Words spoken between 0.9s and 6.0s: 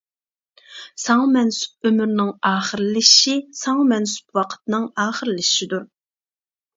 ساڭا مەنسۇپ ئۆمۈرنىڭ ئاخىرلىشىشى ساڭا مەنسۇپ ۋاقىتنىڭ ئاخىرلىشىشىدۇر.